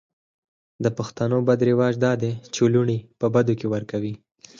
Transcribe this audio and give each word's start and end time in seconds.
د 0.83 0.85
پښتو 0.97 1.37
بد 1.47 1.59
رواج 1.69 1.93
دا 2.05 2.13
ده 2.21 2.31
چې 2.53 2.61
لوڼې 2.73 2.97
په 3.19 3.25
بدو 3.33 3.53
کې 3.59 3.67
ور 3.71 3.83
کوي. 3.91 4.13